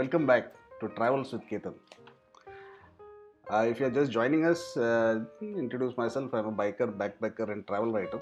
welcome 0.00 0.26
back 0.30 0.44
to 0.80 0.88
Travels 0.96 1.30
with 1.34 1.42
Ketan. 1.48 1.74
Uh, 3.52 3.64
if 3.70 3.80
you 3.80 3.86
are 3.86 3.94
just 3.96 4.10
joining 4.10 4.46
us, 4.50 4.60
uh, 4.76 5.20
introduce 5.42 5.94
myself. 5.94 6.32
I'm 6.32 6.46
a 6.46 6.52
biker, 6.60 6.86
backpacker, 7.00 7.52
and 7.52 7.66
travel 7.66 7.92
writer. 7.92 8.20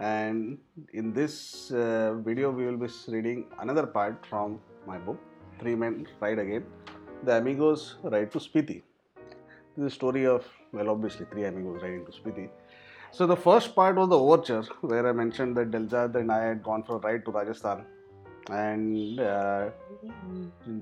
And 0.00 0.58
in 0.92 1.12
this 1.12 1.70
uh, 1.70 2.14
video, 2.28 2.50
we 2.50 2.66
will 2.66 2.80
be 2.84 2.88
reading 3.16 3.44
another 3.60 3.86
part 3.86 4.26
from 4.30 4.58
my 4.88 4.98
book, 4.98 5.20
Three 5.60 5.76
Men 5.76 6.08
Ride 6.20 6.40
Again 6.40 6.64
The 7.22 7.36
Amigos 7.36 7.84
Ride 8.02 8.32
to 8.32 8.40
Spiti. 8.46 8.82
This 9.76 9.84
is 9.84 9.92
a 9.92 9.94
story 10.00 10.26
of, 10.26 10.48
well, 10.72 10.90
obviously, 10.90 11.26
three 11.26 11.44
amigos 11.44 11.80
riding 11.80 12.04
to 12.06 12.10
Spiti. 12.10 12.48
So, 13.12 13.28
the 13.34 13.36
first 13.36 13.76
part 13.76 13.94
was 13.94 14.08
the 14.08 14.18
overture, 14.18 14.64
where 14.80 15.06
I 15.06 15.12
mentioned 15.12 15.56
that 15.58 15.70
Delzad 15.70 16.16
and 16.16 16.32
I 16.32 16.42
had 16.46 16.64
gone 16.64 16.82
for 16.82 16.96
a 16.96 16.98
ride 16.98 17.24
to 17.26 17.30
Rajasthan 17.30 17.84
and 18.50 19.20
uh, 19.20 19.70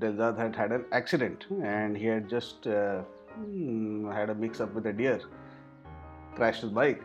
had 0.03 0.55
had 0.55 0.73
an 0.73 0.85
accident 0.93 1.47
and 1.63 1.97
he 1.97 2.07
had 2.07 2.29
just 2.29 2.67
uh, 2.67 3.01
hmm, 3.35 4.11
had 4.11 4.31
a 4.31 4.35
mix 4.35 4.61
up 4.61 4.73
with 4.75 4.87
a 4.87 4.93
deer, 4.93 5.21
crashed 6.35 6.63
his 6.63 6.71
bike, 6.71 7.03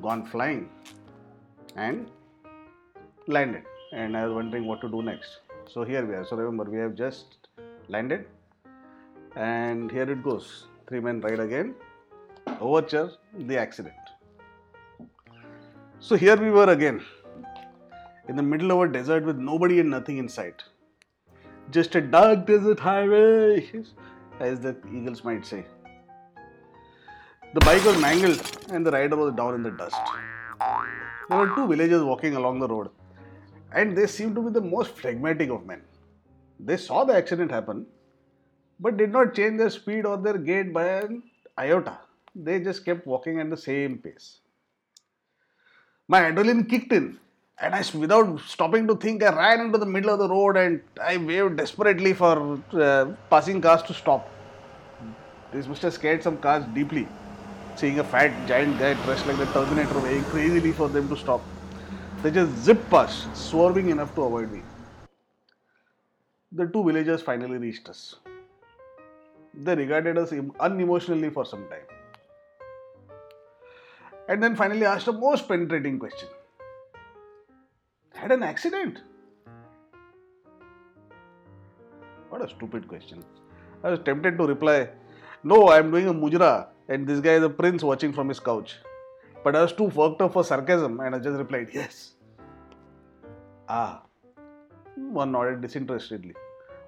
gone 0.00 0.24
flying, 0.26 0.68
and 1.76 2.10
landed. 3.26 3.62
And 3.92 4.16
I 4.16 4.26
was 4.26 4.34
wondering 4.34 4.66
what 4.66 4.80
to 4.82 4.88
do 4.88 5.02
next. 5.02 5.40
So 5.68 5.84
here 5.84 6.04
we 6.04 6.14
are. 6.14 6.24
So 6.24 6.36
remember, 6.36 6.64
we 6.70 6.78
have 6.78 6.94
just 6.94 7.48
landed, 7.88 8.26
and 9.36 9.90
here 9.90 10.10
it 10.10 10.22
goes. 10.22 10.66
Three 10.88 11.00
men 11.00 11.20
ride 11.20 11.40
again. 11.40 11.74
Overture, 12.60 13.10
the 13.38 13.56
accident. 13.56 13.94
So 16.00 16.16
here 16.16 16.36
we 16.36 16.50
were 16.50 16.70
again 16.70 17.02
in 18.28 18.36
the 18.36 18.42
middle 18.42 18.72
of 18.72 18.88
a 18.88 18.92
desert 18.92 19.24
with 19.24 19.36
nobody 19.36 19.80
and 19.80 19.90
nothing 19.90 20.18
in 20.18 20.28
sight. 20.28 20.62
Just 21.70 21.94
a 21.94 22.00
dark 22.00 22.46
desert 22.46 22.80
highway, 22.80 23.84
as 24.40 24.60
the 24.60 24.76
eagles 24.92 25.24
might 25.24 25.44
say. 25.46 25.64
The 27.54 27.60
bike 27.60 27.84
was 27.84 27.98
mangled 28.00 28.40
and 28.70 28.84
the 28.84 28.90
rider 28.90 29.16
was 29.16 29.34
down 29.34 29.54
in 29.54 29.62
the 29.62 29.70
dust. 29.70 29.96
There 31.28 31.38
were 31.38 31.54
two 31.54 31.66
villagers 31.66 32.02
walking 32.02 32.36
along 32.36 32.60
the 32.60 32.68
road, 32.68 32.90
and 33.72 33.96
they 33.96 34.06
seemed 34.06 34.34
to 34.36 34.42
be 34.42 34.50
the 34.50 34.60
most 34.60 34.90
phlegmatic 34.90 35.50
of 35.50 35.66
men. 35.66 35.82
They 36.60 36.76
saw 36.76 37.04
the 37.04 37.14
accident 37.14 37.50
happen, 37.50 37.86
but 38.80 38.96
did 38.96 39.12
not 39.12 39.34
change 39.34 39.58
their 39.58 39.70
speed 39.70 40.04
or 40.06 40.16
their 40.16 40.38
gait 40.38 40.72
by 40.72 40.86
an 40.86 41.22
iota. 41.58 41.98
They 42.34 42.60
just 42.60 42.84
kept 42.84 43.06
walking 43.06 43.40
at 43.40 43.50
the 43.50 43.56
same 43.56 43.98
pace. 43.98 44.40
My 46.08 46.22
adrenaline 46.22 46.68
kicked 46.68 46.92
in 46.92 47.18
and 47.64 47.74
I, 47.74 47.82
without 47.98 48.40
stopping 48.40 48.86
to 48.88 48.94
think, 48.94 49.22
I 49.22 49.34
ran 49.34 49.60
into 49.66 49.78
the 49.78 49.86
middle 49.86 50.10
of 50.10 50.18
the 50.18 50.28
road 50.28 50.56
and 50.58 50.82
I 51.02 51.16
waved 51.16 51.56
desperately 51.56 52.12
for 52.12 52.58
uh, 52.74 53.06
passing 53.30 53.62
cars 53.62 53.82
to 53.84 53.94
stop. 53.94 54.28
This 55.50 55.66
must 55.66 55.80
have 55.82 55.94
scared 55.94 56.22
some 56.22 56.36
cars 56.36 56.64
deeply. 56.74 57.06
Seeing 57.76 57.98
a 57.98 58.04
fat 58.04 58.46
giant 58.46 58.78
guy 58.78 58.92
dressed 59.06 59.26
like 59.26 59.38
the 59.38 59.46
Terminator 59.46 59.98
weighing 60.00 60.24
crazily 60.24 60.72
for 60.72 60.88
them 60.88 61.08
to 61.08 61.16
stop. 61.16 61.42
They 62.22 62.30
just 62.30 62.54
zipped 62.58 62.90
past, 62.90 63.34
swerving 63.34 63.88
enough 63.88 64.14
to 64.14 64.24
avoid 64.24 64.52
me. 64.52 64.62
The 66.52 66.66
two 66.66 66.84
villagers 66.84 67.22
finally 67.22 67.56
reached 67.56 67.88
us. 67.88 68.16
They 69.54 69.74
regarded 69.74 70.18
us 70.18 70.30
unemotionally 70.30 71.32
for 71.32 71.46
some 71.46 71.64
time. 71.68 71.88
And 74.28 74.42
then 74.42 74.54
finally 74.54 74.84
asked 74.84 75.06
a 75.08 75.12
most 75.12 75.48
penetrating 75.48 75.98
question 75.98 76.28
had 78.14 78.32
an 78.32 78.42
accident? 78.42 79.00
What 82.30 82.42
a 82.42 82.48
stupid 82.48 82.88
question. 82.88 83.24
I 83.82 83.90
was 83.90 84.00
tempted 84.04 84.38
to 84.38 84.46
reply, 84.46 84.88
No, 85.42 85.68
I 85.68 85.78
am 85.78 85.90
doing 85.90 86.08
a 86.08 86.14
mujra, 86.14 86.68
and 86.88 87.06
this 87.06 87.20
guy 87.20 87.34
is 87.34 87.42
a 87.42 87.50
prince 87.50 87.82
watching 87.82 88.12
from 88.12 88.28
his 88.28 88.40
couch. 88.40 88.76
But 89.42 89.54
I 89.54 89.62
was 89.62 89.72
too 89.72 89.84
worked 89.84 90.22
up 90.22 90.32
for 90.32 90.42
sarcasm, 90.42 91.00
and 91.00 91.14
I 91.14 91.18
just 91.18 91.38
replied, 91.38 91.68
Yes. 91.72 92.14
Ah. 93.68 94.02
One 94.96 95.32
nodded 95.32 95.60
disinterestedly. 95.60 96.34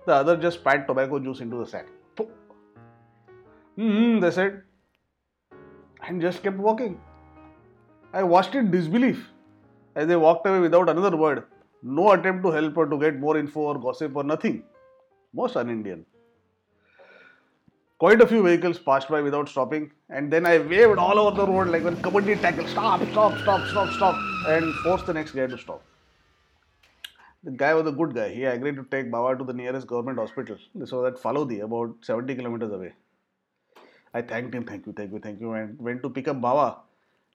The 0.07 0.15
other 0.15 0.37
just 0.37 0.61
spat 0.61 0.87
tobacco 0.87 1.19
juice 1.19 1.41
into 1.41 1.59
the 1.59 1.67
sack. 1.67 1.87
Hmm, 3.77 4.21
they 4.21 4.31
said, 4.31 4.63
and 6.07 6.21
just 6.21 6.43
kept 6.43 6.57
walking. 6.57 6.99
I 8.13 8.23
watched 8.23 8.55
in 8.55 8.71
disbelief 8.71 9.31
as 9.97 10.07
they 10.07 10.17
walked 10.17 10.47
away 10.47 10.61
without 10.61 10.89
another 10.89 11.17
word. 11.17 11.45
No 11.83 12.13
attempt 12.13 12.45
to 12.45 12.51
help 12.51 12.77
her 12.77 12.87
to 12.87 12.99
get 12.99 13.19
more 13.19 13.37
info 13.39 13.61
or 13.61 13.79
gossip 13.79 14.15
or 14.15 14.25
nothing. 14.25 14.63
Most 15.33 15.57
un 15.57 15.71
Indian. 15.71 16.05
Quite 17.99 18.21
a 18.21 18.27
few 18.27 18.43
vehicles 18.43 18.79
passed 18.79 19.09
by 19.09 19.23
without 19.23 19.49
stopping, 19.49 19.91
and 20.11 20.31
then 20.31 20.45
I 20.45 20.59
waved 20.59 20.99
all 20.99 21.19
over 21.19 21.35
the 21.35 21.47
road 21.51 21.69
like 21.69 21.83
when 21.83 21.97
kabaddi 21.97 22.39
tackle 22.43 22.67
stop, 22.69 23.01
stop, 23.13 23.39
stop, 23.39 23.67
stop, 23.69 23.91
stop, 23.95 24.17
and 24.47 24.75
forced 24.83 25.07
the 25.07 25.15
next 25.15 25.31
guy 25.31 25.47
to 25.47 25.57
stop. 25.57 25.83
The 27.45 27.53
guy 27.53 27.73
was 27.73 27.87
a 27.87 27.93
good 27.93 28.15
guy. 28.15 28.29
He 28.35 28.45
agreed 28.45 28.77
to 28.77 28.85
take 28.91 29.11
Bawa 29.11 29.39
to 29.39 29.45
the 29.45 29.55
nearest 29.55 29.87
government 29.87 30.19
hospital. 30.19 30.59
This 30.75 30.93
was 30.93 31.07
at 31.07 31.23
Phalodi, 31.23 31.63
about 31.63 31.95
70 32.03 32.35
kilometers 32.35 32.73
away. 32.73 32.93
I 34.13 34.21
thanked 34.21 34.55
him, 34.55 34.65
thank 34.65 34.87
you, 34.87 34.93
thank 34.93 35.13
you, 35.13 35.19
thank 35.19 35.41
you, 35.41 35.53
and 35.53 35.79
went 35.79 36.03
to 36.03 36.11
pick 36.11 36.29
up 36.29 36.39
Bawa. 36.41 36.81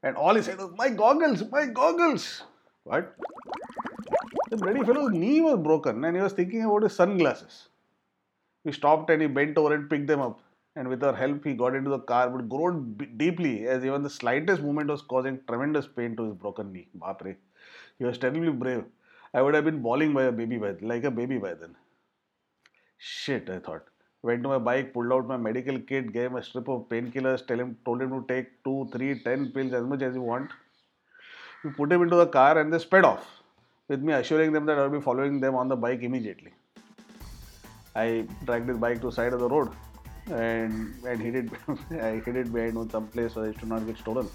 And 0.03 0.15
all 0.15 0.35
he 0.35 0.41
said 0.41 0.57
was, 0.57 0.71
My 0.75 0.89
goggles, 0.89 1.43
my 1.51 1.65
goggles. 1.65 2.43
What? 2.83 3.15
The 4.49 4.57
bloody 4.57 4.83
fellow's 4.83 5.11
knee 5.11 5.41
was 5.41 5.59
broken 5.59 6.03
and 6.03 6.15
he 6.15 6.21
was 6.21 6.33
thinking 6.33 6.63
about 6.63 6.83
his 6.83 6.95
sunglasses. 6.95 7.69
He 8.63 8.71
stopped 8.71 9.09
and 9.09 9.21
he 9.21 9.27
bent 9.27 9.57
over 9.57 9.73
and 9.73 9.89
picked 9.89 10.07
them 10.07 10.21
up. 10.21 10.41
And 10.75 10.87
with 10.87 11.03
our 11.03 11.15
help, 11.15 11.43
he 11.43 11.53
got 11.53 11.75
into 11.75 11.89
the 11.89 11.99
car 11.99 12.29
but 12.29 12.47
groaned 12.49 13.17
deeply 13.17 13.67
as 13.67 13.83
even 13.83 14.03
the 14.03 14.09
slightest 14.09 14.61
movement 14.61 14.89
was 14.89 15.01
causing 15.01 15.39
tremendous 15.47 15.87
pain 15.87 16.15
to 16.15 16.23
his 16.23 16.33
broken 16.35 16.71
knee. 16.71 16.87
Bapre. 16.97 17.35
He 17.97 18.05
was 18.05 18.17
terribly 18.17 18.51
brave. 18.51 18.85
I 19.33 19.41
would 19.41 19.53
have 19.53 19.65
been 19.65 19.81
bawling 19.81 20.13
by 20.13 20.23
a 20.23 20.31
baby 20.31 20.57
by, 20.57 20.75
like 20.81 21.03
a 21.03 21.11
baby 21.11 21.37
by 21.37 21.53
then. 21.53 21.75
Shit, 22.97 23.49
I 23.49 23.59
thought. 23.59 23.83
Went 24.23 24.43
to 24.43 24.49
my 24.49 24.57
bike, 24.57 24.93
pulled 24.93 25.11
out 25.11 25.27
my 25.27 25.37
medical 25.37 25.79
kit, 25.79 26.13
gave 26.13 26.31
him 26.31 26.35
a 26.37 26.43
strip 26.43 26.67
of 26.69 26.87
painkillers, 26.89 27.45
tell 27.45 27.59
him, 27.59 27.77
told 27.85 28.01
him 28.01 28.09
to 28.11 28.25
take 28.27 28.63
two, 28.63 28.87
three, 28.91 29.19
ten 29.23 29.51
pills, 29.51 29.73
as 29.73 29.83
much 29.83 30.01
as 30.01 30.15
you 30.15 30.21
want. 30.21 30.51
We 31.63 31.69
put 31.69 31.91
him 31.91 32.01
into 32.01 32.15
the 32.15 32.27
car 32.27 32.57
and 32.57 32.73
they 32.73 32.79
sped 32.79 33.05
off, 33.05 33.25
with 33.87 34.01
me 34.01 34.13
assuring 34.13 34.51
them 34.51 34.65
that 34.65 34.79
I 34.79 34.87
will 34.87 34.99
be 34.99 35.03
following 35.03 35.39
them 35.39 35.55
on 35.55 35.67
the 35.67 35.75
bike 35.75 36.01
immediately. 36.01 36.53
I 37.95 38.25
dragged 38.45 38.69
his 38.69 38.77
bike 38.77 39.01
to 39.01 39.07
the 39.07 39.11
side 39.11 39.33
of 39.33 39.39
the 39.41 39.49
road 39.49 39.69
and 40.29 40.93
and 41.05 41.21
hid 41.21 41.35
it 41.35 41.49
I 41.91 42.21
hid 42.25 42.35
it 42.35 42.53
behind 42.53 42.91
some 42.91 43.07
place 43.07 43.33
so 43.33 43.43
it 43.43 43.59
should 43.59 43.69
not 43.69 43.85
get 43.85 43.97
stolen, 43.97 44.27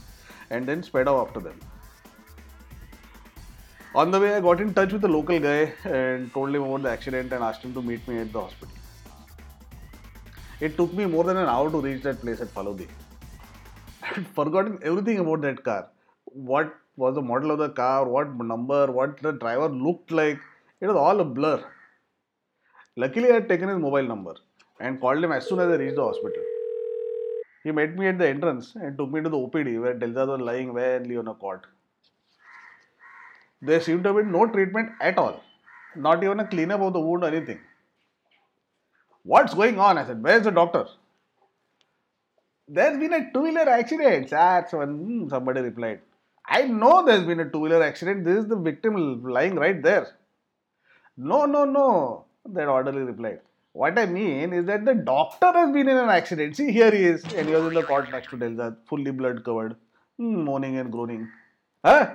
and 0.51 0.67
then 0.67 0.83
sped 0.83 1.09
off 1.09 1.29
after 1.29 1.41
them. 1.41 1.59
On 3.95 4.11
the 4.11 4.21
way, 4.21 4.35
I 4.35 4.41
got 4.41 4.61
in 4.61 4.75
touch 4.75 4.93
with 4.93 5.01
the 5.01 5.09
local 5.09 5.41
guy 5.41 5.73
and 5.85 6.33
told 6.33 6.55
him 6.55 6.63
about 6.63 6.83
the 6.83 6.91
accident 6.91 7.33
and 7.33 7.43
asked 7.43 7.63
him 7.63 7.73
to 7.75 7.83
meet 7.83 8.07
me 8.07 8.19
at 8.19 8.33
the 8.33 8.41
hospital. 8.41 8.75
It 10.61 10.77
took 10.77 10.93
me 10.93 11.07
more 11.07 11.25
than 11.25 11.39
an 11.39 11.49
hour 11.49 11.71
to 11.71 11.81
reach 11.81 12.03
that 12.03 12.21
place 12.21 12.41
at 12.41 12.49
Phalodi. 12.49 12.89
I 14.03 14.07
had 14.07 14.27
forgotten 14.29 14.79
everything 14.83 15.19
about 15.19 15.41
that 15.43 15.65
car. 15.65 15.89
What 16.25 16.75
was 16.97 17.15
the 17.15 17.23
model 17.23 17.51
of 17.51 17.59
the 17.59 17.69
car, 17.69 18.09
what 18.09 18.35
number, 18.37 18.91
what 18.91 19.21
the 19.23 19.33
driver 19.33 19.69
looked 19.69 20.11
like. 20.11 20.39
It 20.81 20.87
was 20.87 20.97
all 20.97 21.21
a 21.21 21.25
blur. 21.25 21.63
Luckily, 22.97 23.31
I 23.31 23.35
had 23.35 23.49
taken 23.49 23.69
his 23.69 23.79
mobile 23.79 24.03
number 24.03 24.35
and 24.81 25.01
called 25.01 25.23
him 25.23 25.33
as 25.33 25.47
soon 25.47 25.61
as 25.61 25.69
I 25.69 25.77
reached 25.77 25.97
the 25.97 26.05
hospital. 26.05 26.43
He 27.65 27.73
met 27.73 27.97
me 27.97 28.07
at 28.09 28.19
the 28.19 28.29
entrance 28.29 28.75
and 28.77 28.97
took 28.97 29.11
me 29.11 29.21
to 29.23 29.29
the 29.29 29.37
OPD 29.37 29.81
where 29.81 29.95
Delzad 29.95 30.29
was 30.29 30.41
lying 30.41 30.71
on 30.71 31.29
a 31.29 31.35
cot. 31.35 31.67
There 33.61 33.81
seemed 33.81 34.05
to 34.05 34.11
have 34.11 34.17
been 34.17 34.33
no 34.33 34.47
treatment 34.47 34.91
at 35.01 35.19
all, 35.19 35.43
not 35.97 36.23
even 36.23 36.41
a 36.41 36.47
cleanup 36.47 36.81
of 36.81 36.93
the 36.93 37.01
wound 37.01 37.25
or 37.25 37.29
anything. 37.29 37.61
What's 39.25 39.55
going 39.55 39.81
on? 39.81 39.99
I 39.99 40.07
said, 40.07 40.23
Where's 40.23 40.45
the 40.45 40.53
doctor? 40.53 40.87
There's 42.69 42.99
been 42.99 43.13
a 43.13 43.33
two 43.33 43.43
wheeler 43.43 43.69
accident. 43.69 44.31
When 44.73 44.89
hmm, 44.99 45.29
somebody 45.29 45.61
replied. 45.61 46.01
I 46.49 46.63
know 46.63 47.05
there's 47.05 47.25
been 47.25 47.41
a 47.41 47.51
two 47.51 47.59
wheeler 47.61 47.83
accident. 47.83 48.25
This 48.25 48.39
is 48.39 48.47
the 48.47 48.57
victim 48.57 49.23
lying 49.25 49.57
right 49.57 49.83
there. 49.83 50.17
No, 51.17 51.47
no, 51.47 51.65
no, 51.65 52.27
that 52.53 52.69
orderly 52.69 53.03
replied. 53.03 53.41
What 53.73 53.99
I 53.99 54.07
mean 54.07 54.53
is 54.53 54.67
that 54.67 54.85
the 54.85 54.95
doctor 54.95 55.53
has 55.53 55.73
been 55.73 55.89
in 55.89 55.97
an 55.97 56.09
accident. 56.09 56.57
See, 56.57 56.73
here 56.73 56.91
he 56.91 57.05
is, 57.05 57.25
and 57.35 57.49
he 57.49 57.55
was 57.55 57.67
in 57.67 57.75
the 57.75 57.83
cot 57.83 58.11
next 58.11 58.31
to 58.31 58.37
Delzad, 58.37 58.77
fully 58.89 59.11
blood 59.11 59.45
covered, 59.45 59.77
hmm, 60.17 60.45
moaning 60.45 60.79
and 60.79 60.91
groaning. 60.91 61.29
Huh? 61.85 62.15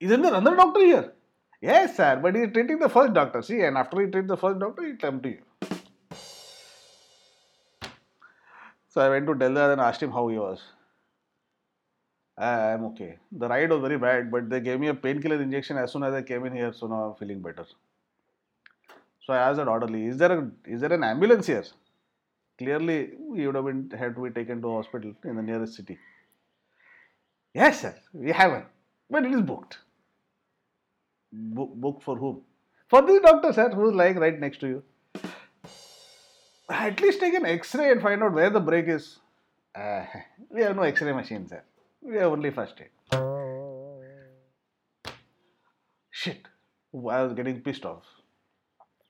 Isn't 0.00 0.22
there 0.22 0.34
another 0.34 0.56
doctor 0.56 0.80
here? 0.80 1.12
Yes, 1.60 1.96
sir, 1.96 2.18
but 2.22 2.34
he 2.34 2.42
is 2.42 2.52
treating 2.52 2.78
the 2.78 2.88
first 2.88 3.12
doctor. 3.12 3.42
See, 3.42 3.60
and 3.60 3.76
after 3.76 4.00
he 4.00 4.10
treats 4.10 4.28
the 4.28 4.36
first 4.36 4.58
doctor, 4.58 4.84
he 4.84 4.94
come 4.94 5.20
to 5.20 5.28
you. 5.28 5.42
So 8.88 9.00
I 9.00 9.10
went 9.10 9.26
to 9.26 9.34
Delzad 9.34 9.72
and 9.72 9.80
asked 9.80 10.02
him 10.02 10.10
how 10.10 10.26
he 10.28 10.38
was. 10.38 10.60
I'm 12.40 12.84
okay. 12.86 13.18
The 13.30 13.48
ride 13.48 13.70
was 13.70 13.82
very 13.82 13.98
bad, 13.98 14.30
but 14.30 14.48
they 14.48 14.60
gave 14.60 14.80
me 14.80 14.88
a 14.88 14.94
painkiller 14.94 15.40
injection 15.42 15.76
as 15.76 15.92
soon 15.92 16.02
as 16.04 16.14
I 16.14 16.22
came 16.22 16.46
in 16.46 16.54
here, 16.54 16.72
so 16.72 16.86
now 16.86 17.02
I'm 17.04 17.14
feeling 17.16 17.42
better. 17.42 17.66
So 19.26 19.34
I 19.34 19.38
asked 19.38 19.58
that 19.58 19.68
orderly, 19.68 20.06
is 20.06 20.16
there 20.16 20.32
a 20.32 20.50
is 20.64 20.80
there 20.80 20.92
an 20.92 21.04
ambulance 21.04 21.46
here? 21.46 21.64
Clearly, 22.56 23.10
he 23.36 23.46
would 23.46 23.54
have 23.54 23.66
been 23.66 23.90
had 23.90 24.14
to 24.14 24.22
be 24.22 24.30
taken 24.30 24.62
to 24.62 24.68
a 24.68 24.76
hospital 24.76 25.14
in 25.24 25.36
the 25.36 25.42
nearest 25.42 25.74
city. 25.74 25.98
Yes, 27.52 27.82
sir, 27.82 27.94
we 28.12 28.32
have 28.32 28.52
one, 28.52 28.66
but 29.10 29.26
it 29.26 29.32
is 29.32 29.42
booked. 29.42 29.78
Book, 31.32 31.74
book 31.74 32.02
for 32.02 32.16
whom? 32.16 32.40
For 32.88 33.02
the 33.02 33.20
doctor, 33.22 33.52
sir, 33.52 33.70
who 33.70 33.90
is 33.90 33.94
lying 33.94 34.16
right 34.16 34.38
next 34.38 34.60
to 34.60 34.68
you. 34.68 34.82
At 36.70 37.00
least 37.00 37.20
take 37.20 37.34
an 37.34 37.44
X-ray 37.44 37.90
and 37.90 38.00
find 38.00 38.22
out 38.22 38.32
where 38.32 38.50
the 38.50 38.60
break 38.60 38.88
is. 38.88 39.18
Uh, 39.74 40.04
we 40.48 40.62
have 40.62 40.76
no 40.76 40.82
X-ray 40.82 41.12
machine, 41.12 41.46
sir. 41.46 41.62
We 42.02 42.16
have 42.16 42.32
only 42.32 42.50
first 42.50 42.80
aid. 42.80 42.90
Shit. 46.10 46.46
I 46.94 47.22
was 47.22 47.32
getting 47.34 47.60
pissed 47.62 47.84
off. 47.86 48.04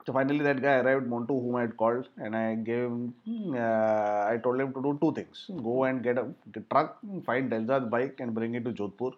So 0.07 0.13
finally, 0.13 0.43
that 0.45 0.61
guy 0.63 0.77
arrived, 0.77 1.07
Montu, 1.09 1.29
whom 1.29 1.57
I 1.57 1.63
had 1.63 1.77
called, 1.77 2.09
and 2.17 2.35
I 2.35 2.55
gave 2.55 2.85
him, 2.85 3.15
uh, 3.55 4.27
I 4.33 4.39
told 4.43 4.61
him 4.61 4.73
to 4.73 4.83
do 4.83 4.99
two 5.01 5.13
things 5.13 5.47
go 5.63 5.85
and 5.85 6.03
get 6.03 6.19
a, 6.19 6.27
get 6.53 6.69
truck, 6.71 6.99
find 7.27 7.51
Delzad's 7.51 7.91
bike, 7.91 8.17
and 8.19 8.35
bring 8.35 8.55
it 8.55 8.65
to 8.65 8.73
Jodhpur. 8.73 9.13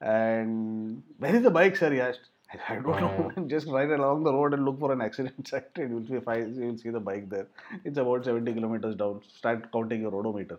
And 0.00 1.02
where 1.18 1.34
is 1.36 1.42
the 1.42 1.50
bike, 1.50 1.76
sir? 1.76 1.90
He 1.92 2.00
asked. 2.00 2.28
I 2.68 2.74
don't 2.76 3.00
know. 3.00 3.46
Just 3.46 3.66
ride 3.68 3.90
along 3.90 4.24
the 4.24 4.32
road 4.32 4.52
and 4.54 4.64
look 4.64 4.78
for 4.78 4.92
an 4.92 5.00
accident 5.00 5.46
site, 5.54 5.70
and 5.76 5.90
you'll 5.90 6.06
see, 6.06 6.24
fine. 6.24 6.54
you'll 6.54 6.78
see 6.78 6.90
the 6.90 7.00
bike 7.00 7.28
there. 7.30 7.46
It's 7.84 7.98
about 7.98 8.24
70 8.24 8.52
kilometers 8.54 8.96
down. 8.96 9.20
Start 9.36 9.70
counting 9.72 10.02
your 10.02 10.14
odometer. 10.14 10.58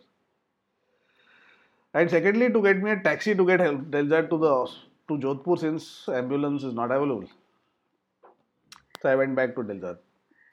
And 1.95 2.09
secondly, 2.09 2.51
to 2.51 2.61
get 2.61 2.81
me 2.83 2.91
a 2.91 2.99
taxi 2.99 3.33
to 3.33 3.45
get 3.45 3.59
help, 3.59 3.81
Delzad 3.89 4.29
to 4.29 4.37
the 4.37 4.67
to 5.07 5.17
Jodhpur 5.17 5.57
since 5.57 6.07
ambulance 6.07 6.63
is 6.63 6.73
not 6.75 6.91
available. 6.91 7.27
So 9.01 9.09
I 9.09 9.15
went 9.15 9.35
back 9.35 9.53
to 9.55 9.61
Delzad. 9.63 9.97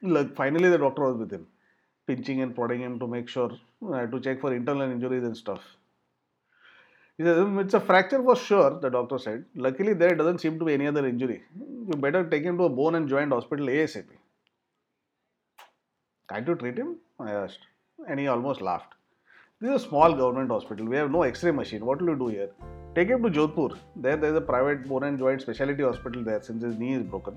Look, 0.02 0.36
finally 0.36 0.68
the 0.68 0.78
doctor 0.78 1.02
was 1.04 1.16
with 1.16 1.30
him, 1.32 1.46
pinching 2.06 2.42
and 2.42 2.54
prodding 2.54 2.80
him 2.82 2.98
to 2.98 3.06
make 3.06 3.28
sure 3.28 3.50
uh, 3.92 4.06
to 4.06 4.20
check 4.20 4.40
for 4.40 4.54
internal 4.54 4.90
injuries 4.90 5.24
and 5.24 5.36
stuff. 5.36 5.62
He 7.16 7.22
said, 7.24 7.36
"Hmm, 7.36 7.60
It's 7.60 7.74
a 7.74 7.80
fracture 7.80 8.20
for 8.20 8.34
sure, 8.34 8.80
the 8.80 8.90
doctor 8.90 9.18
said. 9.18 9.44
Luckily, 9.54 9.92
there 9.92 10.16
doesn't 10.16 10.38
seem 10.40 10.58
to 10.58 10.64
be 10.64 10.74
any 10.74 10.88
other 10.88 11.06
injury. 11.06 11.42
You 11.56 11.96
better 12.06 12.28
take 12.28 12.42
him 12.42 12.58
to 12.58 12.64
a 12.64 12.68
bone 12.68 12.96
and 12.96 13.08
joint 13.08 13.30
hospital 13.32 13.66
ASAP. 13.68 14.06
Can't 16.30 16.48
you 16.48 16.54
treat 16.54 16.78
him? 16.78 16.98
I 17.18 17.32
asked. 17.32 17.66
And 18.08 18.18
he 18.18 18.26
almost 18.26 18.62
laughed. 18.62 18.94
This 19.62 19.76
is 19.76 19.82
a 19.84 19.88
small 19.88 20.14
government 20.14 20.50
hospital. 20.50 20.86
We 20.86 20.96
have 20.96 21.10
no 21.10 21.22
x 21.22 21.44
ray 21.44 21.50
machine. 21.50 21.84
What 21.84 22.00
will 22.00 22.08
you 22.08 22.16
do 22.16 22.28
here? 22.28 22.48
Take 22.94 23.08
him 23.08 23.22
to 23.22 23.28
Jodhpur. 23.28 23.76
There, 23.94 24.16
there's 24.16 24.34
a 24.34 24.40
private 24.40 24.88
bone 24.88 25.02
and 25.02 25.18
joint 25.18 25.42
specialty 25.42 25.82
hospital 25.82 26.24
there 26.24 26.40
since 26.40 26.64
his 26.64 26.78
knee 26.78 26.94
is 26.94 27.02
broken. 27.02 27.36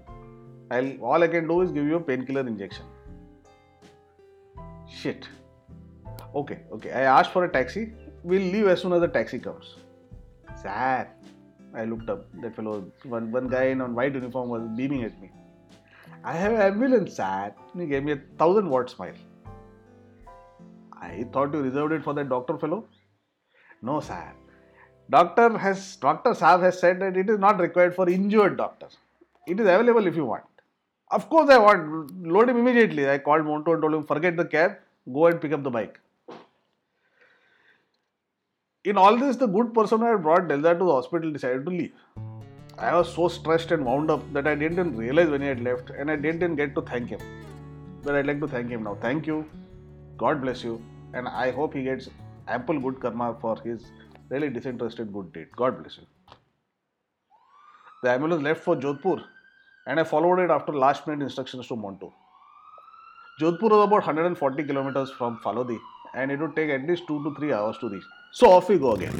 I'll, 0.71 1.01
all 1.01 1.21
I 1.21 1.27
can 1.27 1.49
do 1.49 1.59
is 1.59 1.73
give 1.73 1.85
you 1.85 1.97
a 1.97 1.99
painkiller 1.99 2.47
injection. 2.47 2.85
Shit. 4.87 5.27
Okay, 6.33 6.59
okay. 6.71 6.93
I 6.93 7.01
asked 7.01 7.33
for 7.33 7.43
a 7.43 7.51
taxi. 7.51 7.91
We'll 8.23 8.49
leave 8.53 8.67
as 8.67 8.81
soon 8.81 8.93
as 8.93 9.01
the 9.01 9.09
taxi 9.09 9.37
comes. 9.37 9.75
Sir. 10.61 11.09
I 11.75 11.83
looked 11.83 12.09
up. 12.09 12.25
That 12.41 12.55
fellow, 12.55 12.89
one, 13.03 13.33
one 13.33 13.49
guy 13.49 13.65
in 13.65 13.81
a 13.81 13.85
white 13.85 14.13
uniform 14.13 14.47
was 14.47 14.63
beaming 14.77 15.03
at 15.03 15.21
me. 15.21 15.29
I 16.23 16.31
have 16.31 16.53
an 16.53 16.61
ambulance, 16.61 17.17
sir. 17.17 17.53
He 17.77 17.85
gave 17.85 18.05
me 18.05 18.13
a 18.13 18.21
thousand 18.39 18.69
watt 18.69 18.89
smile. 18.89 19.13
I 21.13 21.23
thought 21.31 21.53
you 21.53 21.61
reserved 21.61 21.93
it 21.93 22.03
for 22.03 22.13
that 22.13 22.29
doctor 22.29 22.57
fellow. 22.57 22.85
No, 23.81 23.99
sir. 23.99 24.33
Doctor 25.09 25.57
has 25.57 25.95
Doctor 25.97 26.31
Saab 26.31 26.61
has 26.61 26.79
said 26.79 26.99
that 27.01 27.17
it 27.17 27.29
is 27.29 27.39
not 27.39 27.59
required 27.59 27.95
for 27.95 28.09
injured 28.09 28.57
doctors. 28.57 28.97
It 29.47 29.59
is 29.59 29.67
available 29.67 30.07
if 30.07 30.15
you 30.15 30.25
want. 30.25 30.43
Of 31.11 31.29
course, 31.29 31.49
I 31.49 31.57
want. 31.57 32.25
Load 32.25 32.49
him 32.49 32.57
immediately. 32.57 33.09
I 33.09 33.17
called 33.17 33.43
Montu 33.43 33.73
and 33.73 33.81
told 33.81 33.93
him, 33.93 34.05
forget 34.05 34.37
the 34.37 34.45
cab, 34.45 34.77
go 35.13 35.27
and 35.27 35.41
pick 35.41 35.51
up 35.51 35.63
the 35.63 35.69
bike. 35.69 35.99
In 38.85 38.97
all 38.97 39.17
this, 39.17 39.35
the 39.35 39.47
good 39.47 39.73
person 39.73 39.99
who 39.99 40.05
had 40.05 40.23
brought 40.23 40.47
Delzad 40.47 40.79
to 40.79 40.85
the 40.85 40.91
hospital 40.91 41.31
decided 41.31 41.65
to 41.65 41.71
leave. 41.71 41.93
I 42.77 42.95
was 42.95 43.13
so 43.13 43.27
stressed 43.27 43.71
and 43.71 43.85
wound 43.85 44.09
up 44.09 44.21
that 44.33 44.47
I 44.47 44.55
didn't 44.55 44.79
even 44.79 44.97
realize 44.97 45.29
when 45.29 45.41
he 45.41 45.47
had 45.47 45.61
left 45.61 45.91
and 45.91 46.09
I 46.09 46.15
didn't 46.15 46.55
get 46.55 46.73
to 46.75 46.81
thank 46.81 47.09
him. 47.09 47.19
But 48.01 48.15
I'd 48.15 48.25
like 48.25 48.39
to 48.39 48.47
thank 48.47 48.69
him 48.69 48.83
now. 48.83 48.97
Thank 48.99 49.27
you. 49.27 49.45
God 50.17 50.41
bless 50.41 50.63
you. 50.63 50.81
And 51.13 51.27
I 51.27 51.51
hope 51.51 51.73
he 51.73 51.83
gets 51.83 52.09
ample 52.47 52.79
good 52.79 52.99
karma 52.99 53.35
for 53.39 53.55
his 53.63 53.85
really 54.29 54.49
disinterested 54.49 55.13
good 55.13 55.31
deed. 55.33 55.47
God 55.55 55.81
bless 55.81 55.97
you. 55.97 56.03
The 58.01 58.09
ambulance 58.11 58.43
left 58.43 58.63
for 58.63 58.75
Jodhpur 58.75 59.23
and 59.87 59.99
I 59.99 60.03
followed 60.03 60.39
it 60.39 60.49
after 60.49 60.73
last 60.73 61.05
minute 61.07 61.23
instructions 61.23 61.67
to 61.67 61.75
Montu. 61.75 62.11
Jodhpur 63.39 63.69
was 63.69 63.85
about 63.85 64.05
140 64.07 64.63
kilometers 64.63 65.11
from 65.11 65.39
Phalodi 65.43 65.77
and 66.15 66.31
it 66.31 66.39
would 66.39 66.55
take 66.55 66.69
at 66.69 66.87
least 66.87 67.07
2 67.07 67.23
to 67.23 67.35
3 67.35 67.53
hours 67.53 67.77
to 67.79 67.89
reach. 67.89 68.03
So 68.31 68.49
off 68.51 68.69
we 68.69 68.77
go 68.77 68.93
again. 68.93 69.13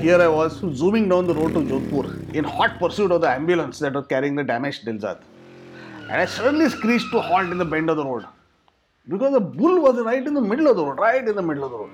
Here 0.00 0.20
I 0.20 0.26
was 0.26 0.58
zooming 0.74 1.08
down 1.08 1.26
the 1.26 1.34
road 1.34 1.54
to 1.54 1.60
Jodhpur 1.60 2.34
in 2.34 2.44
hot 2.44 2.78
pursuit 2.78 3.12
of 3.12 3.20
the 3.20 3.30
ambulance 3.30 3.78
that 3.78 3.92
was 3.92 4.06
carrying 4.06 4.34
the 4.34 4.44
damaged 4.44 4.86
Delzad. 4.86 5.20
And 6.02 6.12
I 6.12 6.24
suddenly 6.24 6.68
screeched 6.68 7.10
to 7.12 7.20
halt 7.20 7.50
in 7.50 7.58
the 7.58 7.64
bend 7.64 7.88
of 7.88 7.96
the 7.96 8.04
road 8.04 8.26
because 9.08 9.32
the 9.32 9.40
bull 9.40 9.80
was 9.80 9.98
right 10.00 10.24
in 10.24 10.34
the 10.34 10.40
middle 10.40 10.68
of 10.68 10.76
the 10.76 10.84
road, 10.84 10.98
right 10.98 11.26
in 11.26 11.34
the 11.34 11.42
middle 11.42 11.64
of 11.64 11.70
the 11.70 11.78
road. 11.78 11.90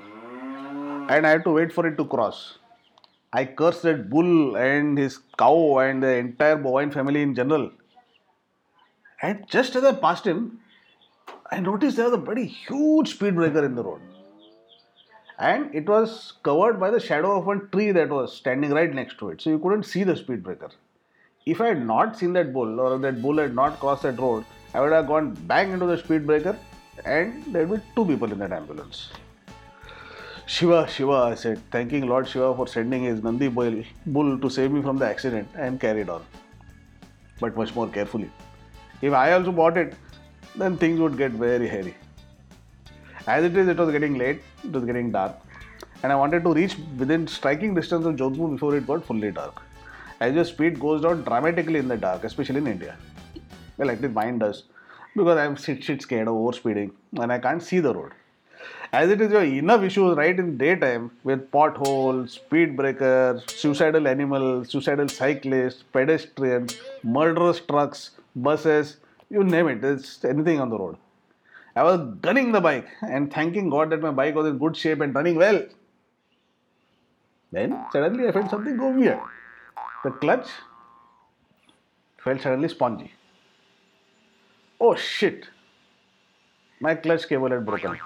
And 1.11 1.27
I 1.27 1.31
had 1.31 1.45
to 1.45 1.51
wait 1.51 1.73
for 1.73 1.87
it 1.87 1.97
to 1.97 2.05
cross. 2.05 2.59
I 3.33 3.45
cursed 3.45 3.83
that 3.83 4.11
bull 4.11 4.57
and 4.57 4.99
his 4.99 5.19
cow 5.39 5.79
and 5.79 6.03
the 6.03 6.17
entire 6.17 6.57
bovine 6.57 6.91
family 6.91 7.23
in 7.23 7.35
general. 7.35 7.71
And 9.23 9.47
just 9.49 9.75
as 9.75 9.85
I 9.85 9.93
passed 9.93 10.27
him, 10.27 10.61
I 11.51 11.61
noticed 11.61 11.97
there 11.97 12.07
was 12.07 12.15
a 12.15 12.23
very 12.23 12.47
huge 12.47 13.15
speed 13.15 13.35
breaker 13.35 13.65
in 13.65 13.75
the 13.75 13.83
road. 13.83 14.01
And 15.39 15.75
it 15.75 15.89
was 15.89 16.35
covered 16.43 16.79
by 16.79 16.91
the 16.91 17.01
shadow 17.01 17.39
of 17.39 17.49
a 17.49 17.67
tree 17.69 17.93
that 17.93 18.09
was 18.09 18.37
standing 18.37 18.71
right 18.71 18.93
next 18.93 19.19
to 19.19 19.31
it. 19.31 19.41
So 19.41 19.51
you 19.51 19.59
couldn't 19.59 19.85
see 19.85 20.05
the 20.05 20.17
speed 20.17 20.43
breaker. 20.43 20.71
If 21.47 21.61
I 21.61 21.69
had 21.69 21.87
not 21.87 22.19
seen 22.19 22.33
that 22.35 22.53
bull 22.53 22.81
or 22.81 22.99
that 22.99 23.23
bull 23.23 23.39
had 23.39 23.55
not 23.55 23.81
crossed 23.81 24.03
that 24.03 24.19
road, 24.19 24.45
I 24.75 24.81
would 24.81 24.93
have 24.93 25.07
gone 25.07 25.33
bang 25.47 25.71
into 25.73 25.87
the 25.87 25.97
speed 25.97 26.27
breaker 26.27 26.59
and 27.05 27.45
there 27.53 27.67
were 27.67 27.83
two 27.95 28.05
people 28.05 28.31
in 28.33 28.39
that 28.39 28.53
ambulance. 28.53 29.11
Shiva, 30.47 30.89
Shiva, 30.89 31.13
I 31.13 31.35
said, 31.35 31.61
thanking 31.71 32.07
Lord 32.07 32.27
Shiva 32.27 32.55
for 32.57 32.67
sending 32.67 33.05
his 33.05 33.23
Nandi 33.23 33.49
bull, 33.49 34.39
to 34.39 34.49
save 34.49 34.73
me 34.73 34.81
from 34.81 34.97
the 34.97 35.07
accident 35.07 35.49
and 35.55 35.79
carried 35.79 36.09
on. 36.09 36.25
But 37.39 37.57
much 37.57 37.75
more 37.75 37.89
carefully. 37.89 38.31
If 39.03 39.13
I 39.13 39.33
also 39.33 39.53
bought 39.53 39.77
it, 39.77 39.95
then 40.57 40.77
things 40.79 41.01
would 41.01 41.19
get 41.19 41.33
very 41.33 41.69
hairy. 41.69 41.95
As 43.27 43.45
it 43.45 43.57
is, 43.57 43.69
it 43.69 43.77
was 43.77 43.91
getting 43.93 44.17
late, 44.17 44.41
it 44.65 44.73
was 44.73 44.85
getting 44.85 45.13
dark, 45.13 45.37
and 46.03 46.11
I 46.11 46.17
wanted 46.17 46.45
to 46.45 46.55
reach 46.55 46.77
within 46.97 47.27
striking 47.27 47.75
distance 47.75 48.07
of 48.07 48.17
Jodhpur 48.17 48.53
before 48.53 48.75
it 48.75 48.87
got 48.87 49.05
fully 49.05 49.31
dark. 49.31 49.61
As 50.21 50.35
your 50.35 50.45
speed 50.45 50.81
goes 50.81 51.03
down 51.03 51.23
dramatically 51.25 51.79
in 51.79 51.89
the 51.89 51.97
dark, 51.97 52.25
especially 52.25 52.57
in 52.57 52.67
India. 52.67 52.97
Well, 53.77 53.91
at 53.91 54.01
least 54.01 54.15
mine 54.15 54.39
does, 54.39 54.65
because 55.19 55.39
I'm 55.39 55.57
shit, 55.57 55.85
shit 55.85 56.03
scared 56.03 56.29
of 56.29 56.35
overspeeding 56.35 56.93
and 57.21 57.33
I 57.33 57.39
can't 57.39 57.63
see 57.63 57.81
the 57.81 57.95
road. 57.95 58.13
As 58.93 59.11
it 59.11 59.21
is, 59.21 59.31
your 59.31 59.45
enough 59.45 59.83
issues 59.83 60.17
right 60.17 60.39
in 60.39 60.57
daytime 60.57 61.11
with 61.23 61.51
potholes, 61.51 62.33
speed 62.33 62.77
breakers, 62.77 63.43
suicidal 63.47 64.09
animals, 64.09 64.71
suicidal 64.71 65.09
cyclists, 65.09 65.85
pedestrians, 65.93 66.79
murderous 67.03 67.61
trucks, 67.61 68.13
buses, 68.35 68.97
you 69.29 69.45
name 69.45 69.69
it, 69.69 69.83
there's 69.83 70.25
anything 70.25 70.59
on 70.61 70.71
the 70.71 70.79
road. 70.79 70.97
I 71.77 71.83
was 71.83 72.01
gunning 72.23 72.53
the 72.53 72.61
bike 72.61 72.89
and 73.03 73.33
thanking 73.33 73.69
God 73.69 73.91
that 73.91 74.01
my 74.01 74.11
bike 74.11 74.35
was 74.35 74.47
in 74.47 74.59
good 74.59 74.77
shape 74.77 75.01
and 75.01 75.15
running 75.15 75.37
well. 75.37 75.63
Then 77.53 77.85
suddenly 77.93 78.27
I 78.27 78.33
felt 78.33 78.51
something 78.51 78.77
go 78.77 78.91
weird. 78.91 79.21
The 80.03 80.11
clutch 80.11 80.49
felt 82.25 82.41
suddenly 82.41 82.69
spongy. 82.69 83.13
Oh 84.81 84.95
shit! 84.95 85.49
My 86.81 86.95
clutch 86.95 87.29
cable 87.29 87.51
had 87.51 87.67
broken. 87.67 87.99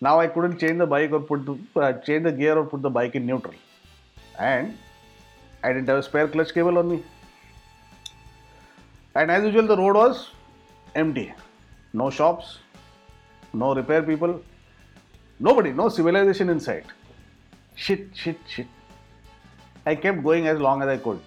Now 0.00 0.18
I 0.20 0.26
couldn't 0.26 0.58
change 0.58 0.78
the 0.78 0.86
bike 0.86 1.12
or 1.12 1.20
put 1.20 1.44
the, 1.46 1.58
uh, 1.80 1.92
change 1.92 2.24
the 2.24 2.32
gear 2.32 2.56
or 2.56 2.64
put 2.64 2.82
the 2.82 2.90
bike 2.90 3.14
in 3.14 3.26
neutral, 3.26 3.54
and 4.38 4.76
I 5.62 5.72
didn't 5.72 5.88
have 5.88 5.98
a 5.98 6.02
spare 6.02 6.28
clutch 6.28 6.52
cable 6.54 6.78
on 6.78 6.90
me. 6.90 7.02
And 9.14 9.30
as 9.30 9.44
usual, 9.44 9.66
the 9.66 9.76
road 9.76 9.96
was 9.96 10.30
empty. 10.94 11.32
No 11.92 12.10
shops, 12.10 12.58
no 13.52 13.74
repair 13.74 14.02
people, 14.02 14.40
nobody, 15.40 15.72
no 15.72 15.88
civilization 15.88 16.48
in 16.50 16.60
sight. 16.60 16.84
Shit, 17.74 18.08
shit, 18.14 18.38
shit. 18.48 18.66
I 19.86 19.94
kept 19.94 20.22
going 20.22 20.46
as 20.48 20.60
long 20.60 20.82
as 20.82 20.88
I 20.88 20.96
could. 20.98 21.20